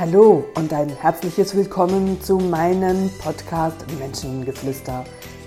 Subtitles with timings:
[0.00, 5.04] Hallo und ein herzliches Willkommen zu meinem Podcast Menschengeflüster.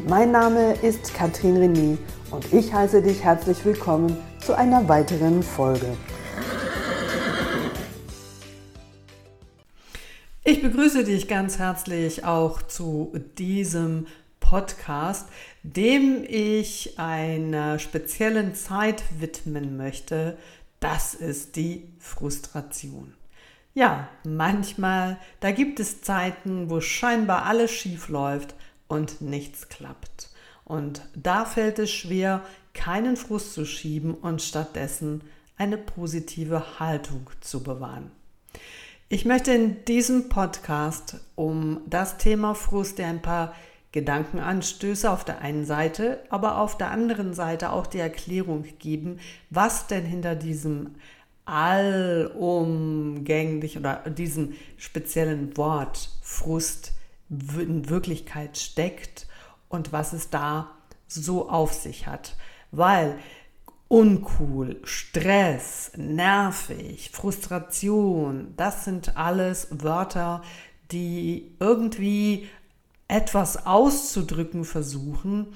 [0.10, 1.98] Mein Name ist Katrin René
[2.32, 5.96] und ich heiße dich herzlich willkommen zu einer weiteren Folge.
[10.44, 14.08] Ich begrüße dich ganz herzlich auch zu diesem
[14.42, 15.30] Podcast,
[15.64, 20.38] dem ich einer speziellen Zeit widmen möchte.
[20.82, 23.14] Das ist die Frustration.
[23.74, 28.54] Ja, manchmal, da gibt es Zeiten, wo scheinbar alles schief läuft
[28.88, 30.30] und nichts klappt.
[30.66, 32.42] Und da fällt es schwer,
[32.74, 35.24] keinen Frust zu schieben und stattdessen
[35.58, 38.12] eine positive Haltung zu bewahren.
[39.08, 43.54] Ich möchte in diesem Podcast um das Thema Frust dir ein paar
[43.92, 49.20] Gedankenanstöße auf der einen Seite, aber auf der anderen Seite auch die Erklärung geben,
[49.50, 50.96] was denn hinter diesem
[51.52, 56.94] allumgänglich oder diesem speziellen Wort Frust
[57.30, 59.28] in Wirklichkeit steckt
[59.68, 60.72] und was es da
[61.08, 62.38] so auf sich hat.
[62.72, 63.20] Weil
[63.90, 70.42] uncool, Stress, nervig, Frustration, das sind alles Wörter,
[70.92, 72.48] die irgendwie
[73.12, 75.48] etwas auszudrücken versuchen,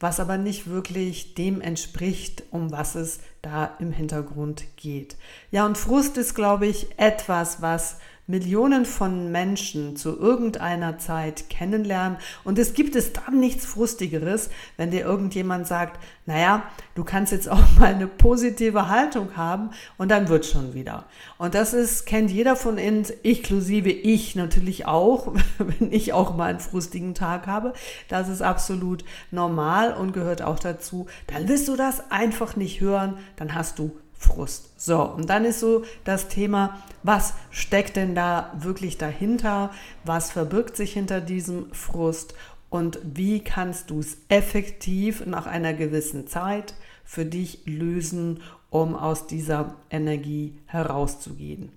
[0.00, 5.16] was aber nicht wirklich dem entspricht, um was es da im Hintergrund geht.
[5.50, 7.98] Ja, und Frust ist, glaube ich, etwas, was
[8.32, 12.16] Millionen von Menschen zu irgendeiner Zeit kennenlernen.
[12.44, 16.62] Und es gibt es dann nichts Frustigeres, wenn dir irgendjemand sagt, naja,
[16.94, 21.04] du kannst jetzt auch mal eine positive Haltung haben und dann wird schon wieder.
[21.36, 26.48] Und das ist, kennt jeder von uns, inklusive ich natürlich auch, wenn ich auch mal
[26.48, 27.74] einen frustigen Tag habe.
[28.08, 31.06] Das ist absolut normal und gehört auch dazu.
[31.26, 34.80] Dann willst du das einfach nicht hören, dann hast du Frust.
[34.80, 39.70] So, und dann ist so das Thema, was steckt denn da wirklich dahinter?
[40.04, 42.34] Was verbirgt sich hinter diesem Frust?
[42.70, 46.74] Und wie kannst du es effektiv nach einer gewissen Zeit
[47.04, 51.70] für dich lösen, um aus dieser Energie herauszugehen?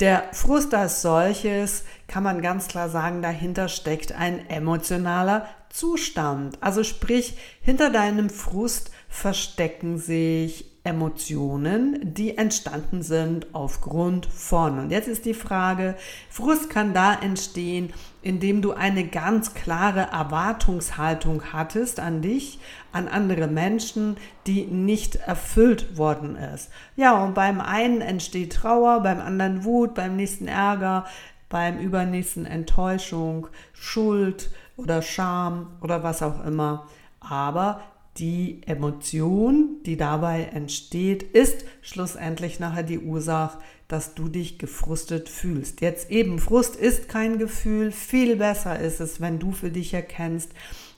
[0.00, 6.58] Der Frust als solches kann man ganz klar sagen, dahinter steckt ein emotionaler Zustand.
[6.60, 14.78] Also sprich, hinter deinem Frust verstecken sich Emotionen, die entstanden sind aufgrund von.
[14.78, 15.96] Und jetzt ist die Frage,
[16.28, 17.90] Frust kann da entstehen,
[18.20, 22.58] indem du eine ganz klare Erwartungshaltung hattest an dich,
[22.92, 26.70] an andere Menschen, die nicht erfüllt worden ist.
[26.96, 31.06] Ja, und beim einen entsteht Trauer, beim anderen Wut, beim nächsten Ärger,
[31.48, 36.86] beim übernächsten Enttäuschung, Schuld oder Scham oder was auch immer.
[37.20, 37.80] Aber
[38.16, 43.58] die Emotion, die dabei entsteht, ist schlussendlich nachher die Ursache,
[43.88, 45.80] dass du dich gefrustet fühlst.
[45.80, 47.92] Jetzt eben, Frust ist kein Gefühl.
[47.92, 50.52] Viel besser ist es, wenn du für dich erkennst,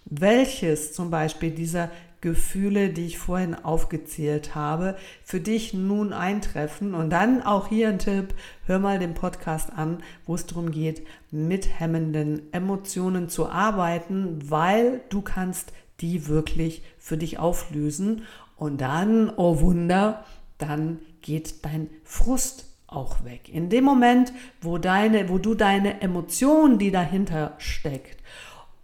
[0.05, 1.91] welches zum Beispiel dieser
[2.21, 6.95] Gefühle, die ich vorhin aufgezählt habe, für dich nun eintreffen.
[6.95, 8.35] Und dann auch hier ein Tipp,
[8.67, 15.03] hör mal den Podcast an, wo es darum geht, mit hemmenden Emotionen zu arbeiten, weil
[15.09, 18.23] du kannst die wirklich für dich auflösen.
[18.57, 20.25] Und dann, oh Wunder,
[20.59, 23.49] dann geht dein Frust auch weg.
[23.49, 28.23] In dem Moment, wo deine, wo du deine Emotion, die dahinter steckt,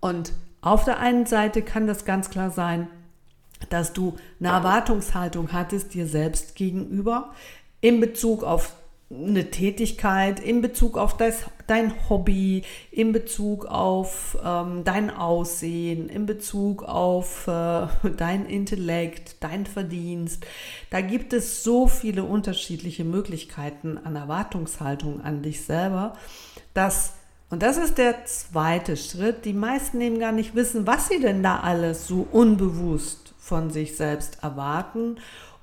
[0.01, 2.89] und auf der einen Seite kann das ganz klar sein,
[3.69, 7.33] dass du eine Erwartungshaltung hattest dir selbst gegenüber
[7.81, 8.75] in Bezug auf
[9.13, 16.27] eine Tätigkeit in Bezug auf das, dein Hobby, in Bezug auf ähm, dein Aussehen, in
[16.27, 17.87] Bezug auf äh,
[18.17, 20.47] dein Intellekt, dein Verdienst.
[20.91, 26.15] Da gibt es so viele unterschiedliche Möglichkeiten an Erwartungshaltung an dich selber,
[26.75, 27.15] dass
[27.51, 29.45] und das ist der zweite Schritt.
[29.45, 33.95] Die meisten eben gar nicht wissen, was sie denn da alles so unbewusst von sich
[33.95, 35.19] selbst erwarten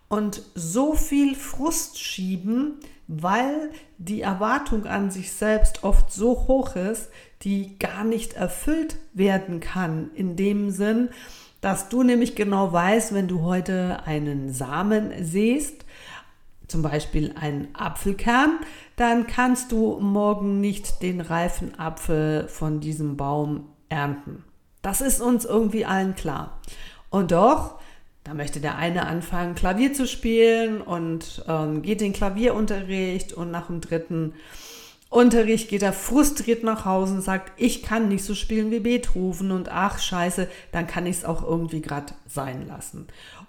[0.09, 7.09] und so viel Frust schieben, weil die Erwartung an sich selbst oft so hoch ist,
[7.43, 10.11] die gar nicht erfüllt werden kann.
[10.13, 11.09] In dem Sinn,
[11.61, 15.85] dass du nämlich genau weißt, wenn du heute einen Samen siehst,
[16.67, 18.59] zum Beispiel einen Apfelkern,
[18.95, 24.43] dann kannst du morgen nicht den reifen Apfel von diesem Baum ernten.
[24.81, 26.59] Das ist uns irgendwie allen klar.
[27.09, 27.79] Und doch
[28.29, 33.65] da möchte der eine anfangen, Klavier zu spielen und ähm, geht den Klavierunterricht und nach
[33.65, 34.33] dem dritten
[35.09, 39.49] Unterricht geht er frustriert nach Hause und sagt, ich kann nicht so spielen wie Beethoven
[39.49, 43.07] und ach scheiße, dann kann ich es auch irgendwie gerade sein lassen.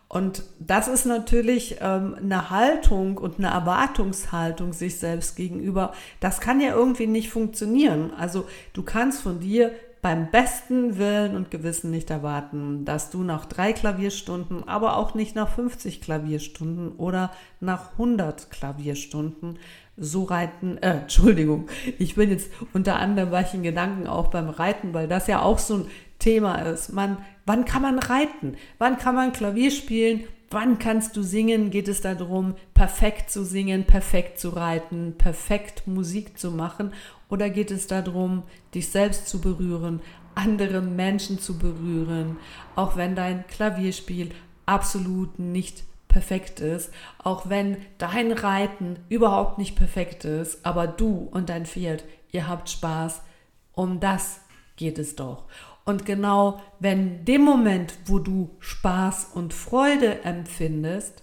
[0.09, 5.93] Und das ist natürlich ähm, eine Haltung und eine Erwartungshaltung sich selbst gegenüber.
[6.21, 8.15] Das kann ja irgendwie nicht funktionieren.
[8.17, 13.45] Also du kannst von dir beim besten Willen und Gewissen nicht erwarten, dass du nach
[13.45, 17.31] drei Klavierstunden, aber auch nicht nach 50 Klavierstunden oder
[17.61, 19.59] nach 100 Klavierstunden
[19.97, 21.69] so reiten, äh, Entschuldigung,
[21.99, 25.59] ich bin jetzt unter anderem ich in Gedanken auch beim Reiten, weil das ja auch
[25.59, 25.87] so ein
[26.19, 26.93] Thema ist.
[26.93, 28.57] Man, wann kann man reiten?
[28.79, 30.25] Wann kann man Klavier spielen?
[30.51, 31.71] Wann kannst du singen?
[31.71, 36.93] Geht es darum, perfekt zu singen, perfekt zu reiten, perfekt Musik zu machen?
[37.31, 38.43] Oder geht es darum,
[38.75, 40.01] dich selbst zu berühren,
[40.35, 42.37] andere Menschen zu berühren,
[42.77, 44.31] auch wenn dein Klavierspiel
[44.67, 51.49] absolut nicht perfekt ist, auch wenn dein Reiten überhaupt nicht perfekt ist, aber du und
[51.49, 53.23] dein Pferd, ihr habt Spaß.
[53.73, 54.41] Um das
[54.77, 55.45] geht es doch.
[55.85, 61.23] Und genau wenn dem Moment, wo du Spaß und Freude empfindest,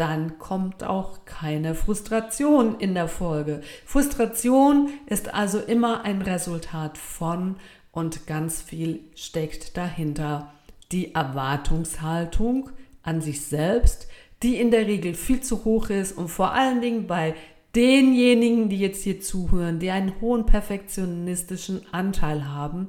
[0.00, 3.60] dann kommt auch keine Frustration in der Folge.
[3.84, 7.56] Frustration ist also immer ein Resultat von
[7.92, 10.54] und ganz viel steckt dahinter.
[10.90, 12.70] Die Erwartungshaltung
[13.02, 14.08] an sich selbst,
[14.42, 17.34] die in der Regel viel zu hoch ist und vor allen Dingen bei
[17.76, 22.88] denjenigen, die jetzt hier zuhören, die einen hohen perfektionistischen Anteil haben,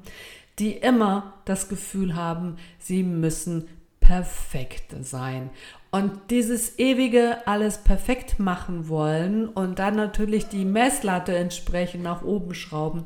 [0.60, 3.68] die immer das Gefühl haben, sie müssen
[4.00, 5.50] perfekt sein.
[5.92, 12.54] Und dieses ewige alles perfekt machen wollen und dann natürlich die Messlatte entsprechend nach oben
[12.54, 13.06] schrauben,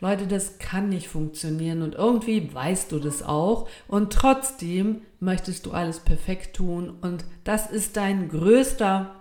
[0.00, 3.68] Leute, das kann nicht funktionieren und irgendwie weißt du das auch.
[3.88, 9.14] Und trotzdem möchtest du alles perfekt tun und das ist dein größter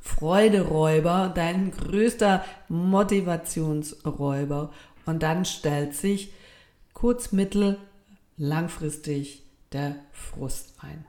[0.00, 4.70] Freuderäuber, dein größter Motivationsräuber.
[5.06, 6.32] Und dann stellt sich
[6.94, 7.78] kurz-, mittel-,
[8.36, 9.42] langfristig
[9.72, 11.04] der Frust ein.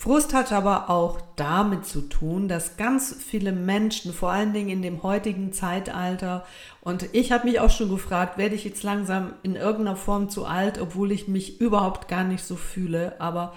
[0.00, 4.80] Frust hat aber auch damit zu tun, dass ganz viele Menschen, vor allen Dingen in
[4.80, 6.46] dem heutigen Zeitalter,
[6.82, 10.46] und ich habe mich auch schon gefragt, werde ich jetzt langsam in irgendeiner Form zu
[10.46, 13.54] alt, obwohl ich mich überhaupt gar nicht so fühle, aber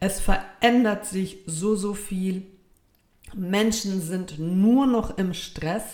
[0.00, 2.46] es verändert sich so, so viel.
[3.34, 5.84] Menschen sind nur noch im Stress.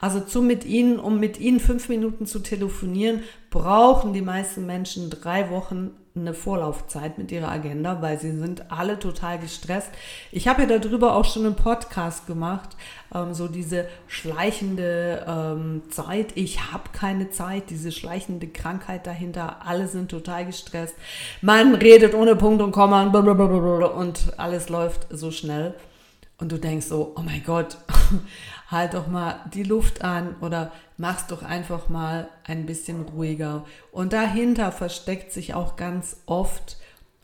[0.00, 5.10] Also zu mit ihnen, um mit ihnen fünf Minuten zu telefonieren, brauchen die meisten Menschen
[5.10, 9.88] drei Wochen eine Vorlaufzeit mit ihrer Agenda, weil sie sind alle total gestresst.
[10.30, 12.76] Ich habe ja darüber auch schon einen Podcast gemacht,
[13.14, 16.36] ähm, so diese schleichende ähm, Zeit.
[16.36, 19.64] Ich habe keine Zeit, diese schleichende Krankheit dahinter.
[19.64, 20.94] Alle sind total gestresst.
[21.40, 25.74] Man redet ohne Punkt und Komma und alles läuft so schnell.
[26.38, 27.78] Und du denkst so, oh mein Gott,
[28.68, 33.64] halt doch mal die Luft an oder mach's doch einfach mal ein bisschen ruhiger.
[33.90, 36.76] Und dahinter versteckt sich auch ganz oft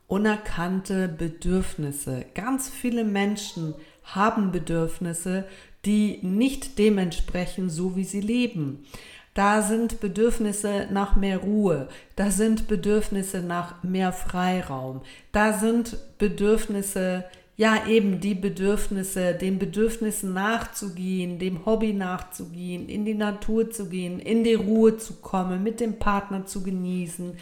[0.06, 2.24] unerkannte Bedürfnisse.
[2.34, 3.74] Ganz viele Menschen
[4.04, 5.44] haben Bedürfnisse,
[5.84, 8.86] die nicht dementsprechend so wie sie leben.
[9.34, 17.24] Da sind Bedürfnisse nach mehr Ruhe, da sind Bedürfnisse nach mehr Freiraum, da sind Bedürfnisse
[17.58, 24.20] ja eben die Bedürfnisse, den Bedürfnissen nachzugehen, dem Hobby nachzugehen, in die Natur zu gehen,
[24.20, 27.36] in die Ruhe zu kommen, mit dem Partner zu genießen,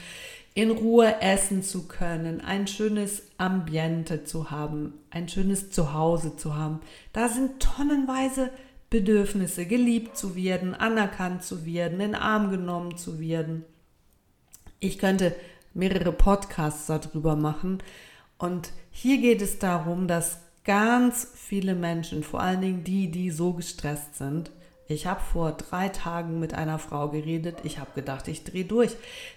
[0.54, 6.81] in Ruhe essen zu können, ein schönes Ambiente zu haben, ein schönes Zuhause zu haben.
[7.12, 8.48] Da sind tonnenweise
[8.88, 13.67] Bedürfnisse, geliebt zu werden, anerkannt zu werden, in Arm genommen zu werden.
[14.81, 15.36] Ich könnte
[15.74, 17.82] mehrere Podcasts darüber machen
[18.38, 23.52] und hier geht es darum, dass ganz viele Menschen, vor allen Dingen die, die so
[23.52, 24.50] gestresst sind,
[24.88, 27.58] ich habe vor drei Tagen mit einer Frau geredet.
[27.64, 28.93] Ich habe gedacht, ich drehe durch.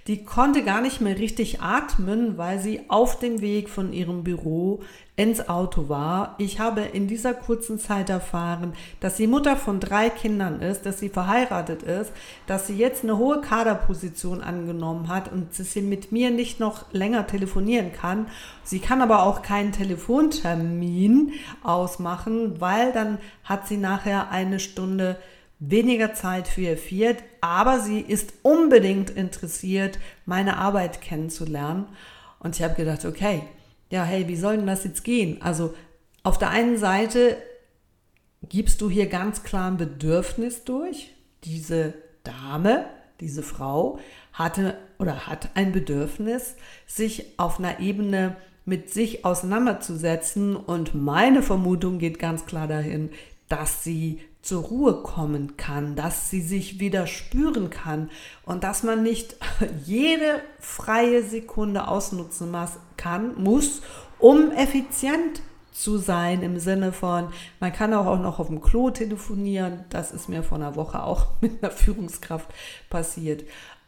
[0.06, 4.82] Die konnte gar nicht mehr richtig atmen, weil sie auf dem Weg von ihrem Büro
[5.16, 6.36] ins Auto war.
[6.38, 11.00] Ich habe in dieser kurzen Zeit erfahren, dass sie Mutter von drei Kindern ist, dass
[11.00, 12.14] sie verheiratet ist,
[12.46, 16.86] dass sie jetzt eine hohe Kaderposition angenommen hat und dass sie mit mir nicht noch
[16.94, 18.28] länger telefonieren kann.
[18.64, 25.18] Sie kann aber auch keinen Telefontermin ausmachen, weil dann hat sie nachher eine Stunde
[25.60, 31.86] weniger Zeit für ihr Viert, aber sie ist unbedingt interessiert, meine Arbeit kennenzulernen.
[32.40, 33.44] Und ich habe gedacht, okay,
[33.92, 35.42] ja, hey, wie soll denn das jetzt gehen?
[35.42, 35.74] Also
[36.24, 37.38] auf der einen Seite
[38.48, 41.12] gibst du hier ganz klar ein Bedürfnis durch.
[41.44, 42.86] Diese Dame,
[43.20, 44.00] diese Frau
[44.32, 50.56] hatte oder hat ein Bedürfnis, sich auf einer Ebene mit sich auseinanderzusetzen.
[50.56, 53.10] Und meine Vermutung geht ganz klar dahin,
[53.50, 58.10] dass sie zur Ruhe kommen kann, dass sie sich wieder spüren kann
[58.46, 59.36] und dass man nicht
[59.86, 62.56] jede freie Sekunde ausnutzen
[62.98, 63.82] kann, muss,
[64.18, 65.42] um effizient
[65.72, 67.30] zu sein im Sinne von,
[67.60, 69.86] man kann auch noch auf dem Klo telefonieren.
[69.90, 72.50] Das ist mir vor einer Woche auch mit einer Führungskraft
[72.90, 73.44] passiert.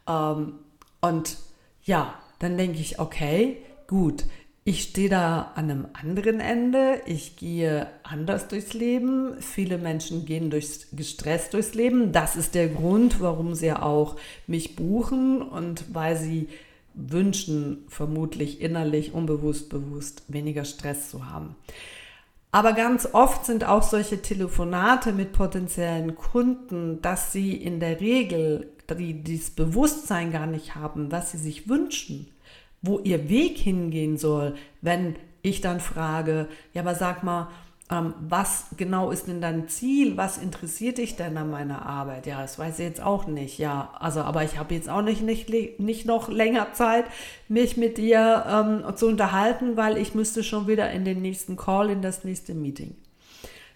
[0.08, 0.54] Ähm,
[1.00, 1.36] und
[1.82, 4.24] ja, dann denke ich, okay, gut,
[4.64, 7.00] ich stehe da an einem anderen Ende.
[7.06, 9.40] Ich gehe anders durchs Leben.
[9.40, 12.12] Viele Menschen gehen durchs, gestresst durchs Leben.
[12.12, 14.16] Das ist der Grund, warum sie auch
[14.46, 16.48] mich buchen und weil sie
[16.94, 21.56] wünschen, vermutlich innerlich, unbewusst, bewusst weniger Stress zu haben.
[22.52, 28.68] Aber ganz oft sind auch solche Telefonate mit potenziellen Kunden, dass sie in der Regel
[28.94, 32.31] die dieses Bewusstsein gar nicht haben, was sie sich wünschen,
[32.82, 37.48] wo ihr Weg hingehen soll, wenn ich dann frage, ja, aber sag mal,
[37.90, 40.16] ähm, was genau ist denn dein Ziel?
[40.16, 42.26] Was interessiert dich denn an meiner Arbeit?
[42.26, 43.58] Ja, das weiß ich jetzt auch nicht.
[43.58, 47.04] Ja, also, aber ich habe jetzt auch nicht, nicht, nicht noch länger Zeit,
[47.48, 51.90] mich mit dir ähm, zu unterhalten, weil ich müsste schon wieder in den nächsten Call,
[51.90, 52.96] in das nächste Meeting.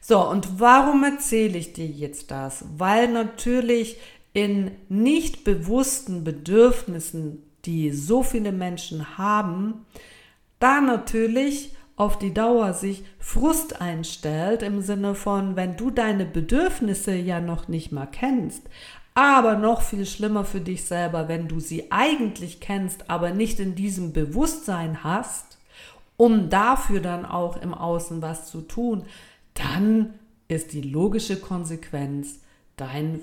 [0.01, 2.65] So, und warum erzähle ich dir jetzt das?
[2.77, 3.99] Weil natürlich
[4.33, 9.87] in nicht bewussten Bedürfnissen, die so viele Menschen haben,
[10.59, 17.15] da natürlich auf die Dauer sich Frust einstellt im Sinne von, wenn du deine Bedürfnisse
[17.15, 18.63] ja noch nicht mal kennst,
[19.15, 23.75] aber noch viel schlimmer für dich selber, wenn du sie eigentlich kennst, aber nicht in
[23.75, 25.57] diesem Bewusstsein hast,
[26.19, 29.05] um dafür dann auch im Außen was zu tun,
[29.55, 30.15] dann
[30.49, 32.41] ist die logische Konsequenz
[32.77, 33.21] dein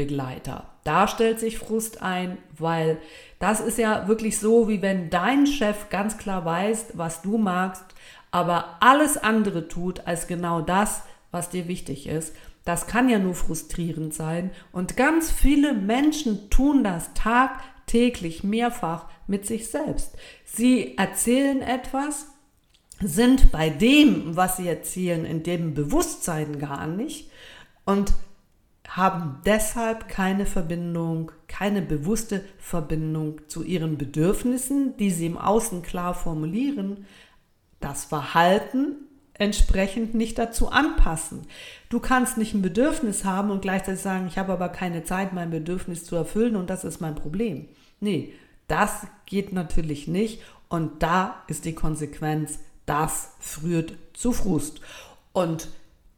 [0.00, 0.64] Frustbegleiter.
[0.84, 2.98] Da stellt sich Frust ein, weil
[3.38, 7.84] das ist ja wirklich so, wie wenn dein Chef ganz klar weiß, was du magst,
[8.30, 12.34] aber alles andere tut als genau das, was dir wichtig ist.
[12.64, 14.50] Das kann ja nur frustrierend sein.
[14.72, 20.16] Und ganz viele Menschen tun das tagtäglich mehrfach mit sich selbst.
[20.44, 22.26] Sie erzählen etwas,
[23.02, 27.30] sind bei dem, was sie erzählen, in dem Bewusstsein gar nicht
[27.84, 28.12] und
[29.00, 36.14] haben deshalb keine Verbindung, keine bewusste Verbindung zu ihren Bedürfnissen, die sie im Außen klar
[36.14, 37.06] formulieren,
[37.80, 38.96] das Verhalten
[39.34, 41.46] entsprechend nicht dazu anpassen.
[41.88, 45.50] Du kannst nicht ein Bedürfnis haben und gleichzeitig sagen, ich habe aber keine Zeit, mein
[45.50, 47.66] Bedürfnis zu erfüllen und das ist mein Problem.
[48.00, 48.34] Nee,
[48.68, 54.80] das geht natürlich nicht und da ist die Konsequenz, das führt zu Frust.
[55.32, 55.68] Und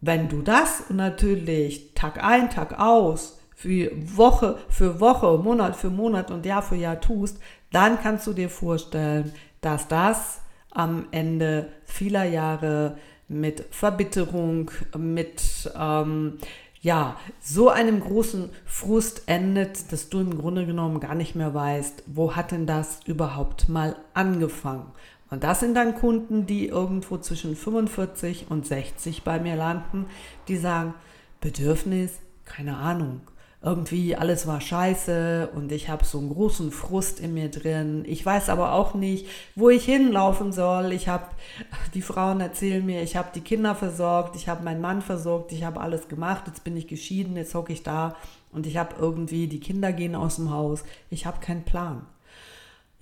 [0.03, 6.33] wenn du das natürlich Tag ein, Tag aus, für Woche für Woche, Monat für Monat
[6.33, 7.39] und Jahr für Jahr tust,
[7.71, 10.41] dann kannst du dir vorstellen, dass das
[10.71, 16.39] am Ende vieler Jahre mit Verbitterung, mit ähm,
[16.81, 22.03] ja, so einem großen Frust endet, dass du im Grunde genommen gar nicht mehr weißt,
[22.07, 24.91] wo hat denn das überhaupt mal angefangen?
[25.33, 30.05] Und das sind dann Kunden, die irgendwo zwischen 45 und 60 bei mir landen,
[30.47, 30.93] die sagen,
[31.41, 33.23] Bedürfnis, keine Ahnung.
[33.63, 38.05] Irgendwie alles war scheiße und ich habe so einen großen Frust in mir drin.
[38.07, 40.93] Ich weiß aber auch nicht, wo ich hinlaufen soll.
[40.93, 41.29] Ich habe,
[41.95, 45.65] die Frauen erzählen mir, ich habe die Kinder versorgt, ich habe meinen Mann versorgt, ich
[45.65, 48.17] habe alles gemacht, jetzt bin ich geschieden, jetzt hocke ich da
[48.51, 50.85] und ich habe irgendwie, die Kinder gehen aus dem Haus.
[51.09, 52.05] Ich habe keinen Plan.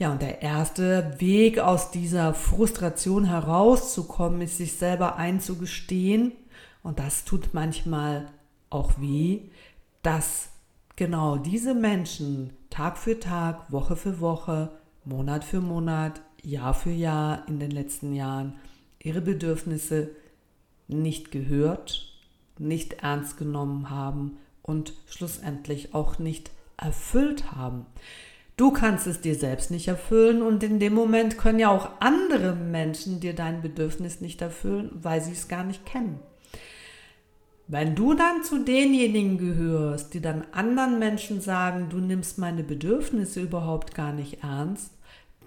[0.00, 6.32] Ja, und der erste Weg aus dieser Frustration herauszukommen, ist sich selber einzugestehen,
[6.82, 8.30] und das tut manchmal
[8.70, 9.42] auch weh,
[10.00, 10.48] dass
[10.96, 14.70] genau diese Menschen Tag für Tag, Woche für Woche,
[15.04, 18.54] Monat für Monat, Jahr für Jahr in den letzten Jahren
[19.00, 20.12] ihre Bedürfnisse
[20.88, 22.10] nicht gehört,
[22.56, 27.84] nicht ernst genommen haben und schlussendlich auch nicht erfüllt haben.
[28.60, 32.54] Du kannst es dir selbst nicht erfüllen und in dem Moment können ja auch andere
[32.54, 36.18] Menschen dir dein Bedürfnis nicht erfüllen, weil sie es gar nicht kennen.
[37.68, 43.40] Wenn du dann zu denjenigen gehörst, die dann anderen Menschen sagen, du nimmst meine Bedürfnisse
[43.40, 44.92] überhaupt gar nicht ernst,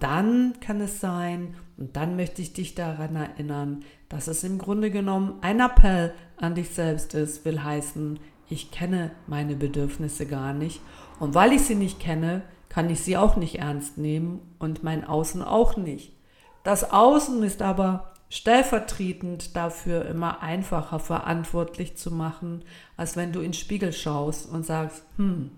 [0.00, 4.90] dann kann es sein, und dann möchte ich dich daran erinnern, dass es im Grunde
[4.90, 8.18] genommen ein Appell an dich selbst ist, will heißen,
[8.50, 10.80] ich kenne meine Bedürfnisse gar nicht.
[11.20, 12.42] Und weil ich sie nicht kenne,
[12.74, 16.12] kann ich sie auch nicht ernst nehmen und mein Außen auch nicht.
[16.64, 22.64] Das Außen ist aber stellvertretend dafür immer einfacher verantwortlich zu machen,
[22.96, 25.52] als wenn du in den Spiegel schaust und sagst, hm,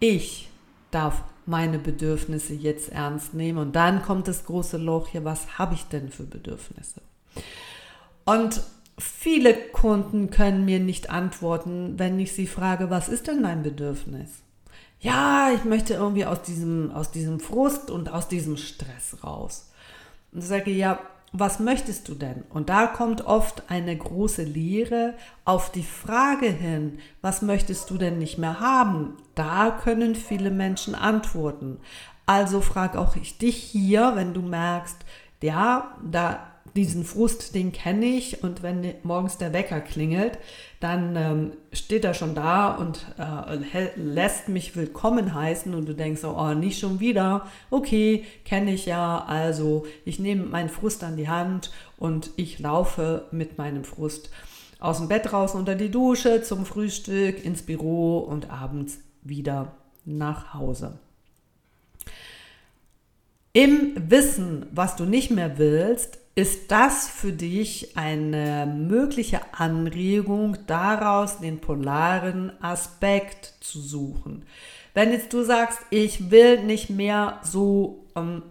[0.00, 0.48] ich
[0.90, 5.74] darf meine Bedürfnisse jetzt ernst nehmen und dann kommt das große Loch hier, was habe
[5.74, 7.02] ich denn für Bedürfnisse?
[8.24, 8.62] Und
[8.98, 14.42] viele Kunden können mir nicht antworten, wenn ich sie frage, was ist denn dein Bedürfnis?
[15.00, 19.70] Ja, ich möchte irgendwie aus diesem, aus diesem Frust und aus diesem Stress raus.
[20.30, 21.00] Und ich sage, ja,
[21.32, 22.42] was möchtest du denn?
[22.50, 25.14] Und da kommt oft eine große Lehre
[25.44, 29.16] auf die Frage hin, was möchtest du denn nicht mehr haben?
[29.34, 31.78] Da können viele Menschen antworten.
[32.26, 34.96] Also frag auch ich dich hier, wenn du merkst,
[35.40, 38.42] ja, da diesen Frust, den kenne ich.
[38.42, 40.38] Und wenn morgens der Wecker klingelt,
[40.78, 45.74] dann ähm, steht er schon da und äh, lässt mich willkommen heißen.
[45.74, 50.68] Und du denkst, oh, nicht schon wieder, okay, kenne ich ja, also ich nehme meinen
[50.68, 54.30] Frust an die Hand und ich laufe mit meinem Frust
[54.78, 59.72] aus dem Bett raus unter die Dusche, zum Frühstück, ins Büro und abends wieder
[60.06, 60.98] nach Hause.
[63.52, 71.40] Im Wissen, was du nicht mehr willst, ist das für dich eine mögliche Anregung, daraus
[71.40, 74.44] den polaren Aspekt zu suchen.
[74.94, 78.42] Wenn jetzt du sagst, ich will nicht mehr so, ähm,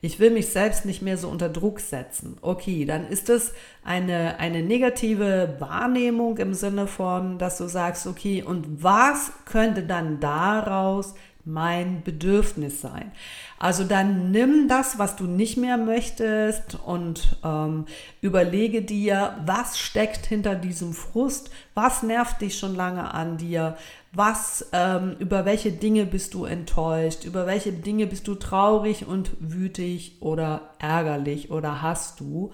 [0.00, 3.52] ich will mich selbst nicht mehr so unter Druck setzen, okay, dann ist es
[3.84, 10.20] eine, eine negative Wahrnehmung im Sinne von, dass du sagst, okay, und was könnte dann
[10.20, 13.12] daraus mein Bedürfnis sein.
[13.58, 17.86] Also dann nimm das, was du nicht mehr möchtest und ähm,
[18.20, 23.76] überlege dir, was steckt hinter diesem Frust, was nervt dich schon lange an dir,
[24.12, 29.30] was, ähm, über welche Dinge bist du enttäuscht, über welche Dinge bist du traurig und
[29.40, 32.52] wütig oder ärgerlich oder hast du?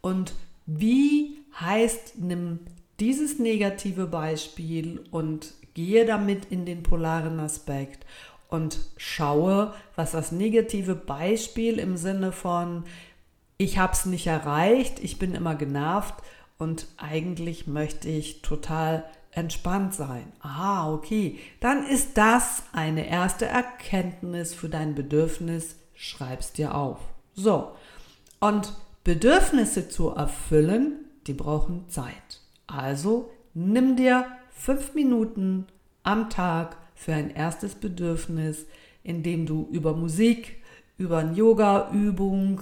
[0.00, 0.34] Und
[0.66, 2.60] wie heißt, nimm
[3.00, 8.04] dieses negative Beispiel und gehe damit in den polaren Aspekt
[8.48, 12.82] und schaue, was das negative Beispiel im Sinne von,
[13.58, 16.14] ich habe es nicht erreicht, ich bin immer genervt
[16.58, 20.32] und eigentlich möchte ich total entspannt sein.
[20.40, 21.38] Ah, okay.
[21.60, 25.76] Dann ist das eine erste Erkenntnis für dein Bedürfnis.
[25.94, 26.98] Schreib's dir auf.
[27.34, 27.70] So.
[28.40, 28.72] Und
[29.04, 32.40] Bedürfnisse zu erfüllen, die brauchen Zeit.
[32.66, 34.26] Also nimm dir
[34.58, 35.66] fünf Minuten
[36.02, 38.66] am Tag für ein erstes Bedürfnis,
[39.04, 40.56] indem du über Musik,
[40.98, 42.60] über eine Yoga-Übung,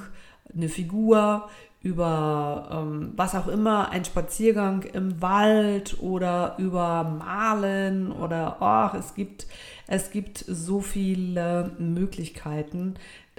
[0.54, 1.48] eine Figur,
[1.80, 9.14] über ähm, was auch immer, ein Spaziergang im Wald oder über Malen oder ach, es
[9.14, 9.46] gibt,
[9.86, 12.94] es gibt so viele Möglichkeiten,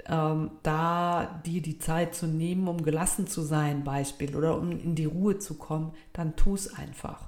[0.06, 4.94] ähm, da dir die Zeit zu nehmen, um gelassen zu sein, Beispiel, oder um in
[4.94, 7.27] die Ruhe zu kommen, dann tu es einfach.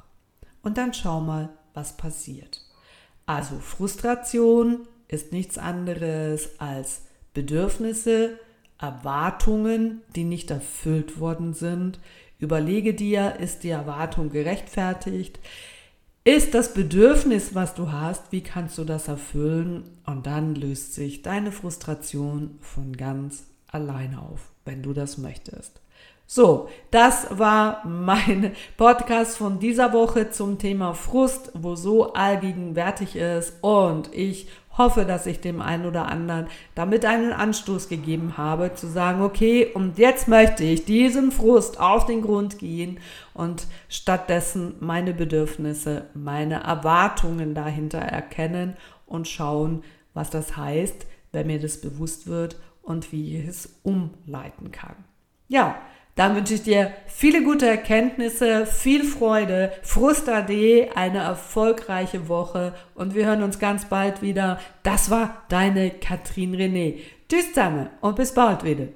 [0.62, 2.62] Und dann schau mal, was passiert.
[3.27, 7.03] Also Frustration ist nichts anderes als
[7.35, 8.38] Bedürfnisse,
[8.79, 12.01] Erwartungen, die nicht erfüllt worden sind.
[12.38, 15.38] Überlege dir, ist die Erwartung gerechtfertigt?
[16.25, 19.85] Ist das Bedürfnis, was du hast, wie kannst du das erfüllen?
[20.07, 25.81] Und dann löst sich deine Frustration von ganz alleine auf, wenn du das möchtest.
[26.32, 33.54] So, das war mein Podcast von dieser Woche zum Thema Frust, wo so allgegenwärtig ist.
[33.62, 34.46] Und ich
[34.78, 39.72] hoffe, dass ich dem einen oder anderen damit einen Anstoß gegeben habe, zu sagen, okay,
[39.74, 43.00] und jetzt möchte ich diesem Frust auf den Grund gehen
[43.34, 49.82] und stattdessen meine Bedürfnisse, meine Erwartungen dahinter erkennen und schauen,
[50.14, 54.94] was das heißt, wenn mir das bewusst wird und wie ich es umleiten kann.
[55.48, 55.74] Ja,
[56.20, 63.24] dann wünsche ich dir viele gute Erkenntnisse, viel Freude, Frustade, eine erfolgreiche Woche und wir
[63.24, 64.61] hören uns ganz bald wieder.
[64.83, 66.98] Das war deine Katrin René.
[67.26, 68.88] Tschüss zusammen und bis bald wieder.